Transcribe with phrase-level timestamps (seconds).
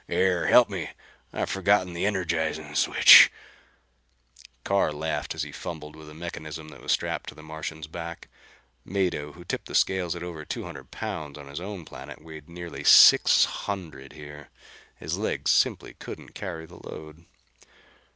[0.07, 0.89] Here, help me.
[1.31, 3.29] I've forgotten the energizing switch."
[4.63, 8.27] Carr laughed as he fumbled with a mechanism that was strapped to the Martian's back.
[8.83, 12.49] Mado, who tipped the scales at over two hundred pounds on his own planet, weighed
[12.49, 14.49] nearly six hundred here.
[14.95, 17.27] His legs simply couldn't carry the load!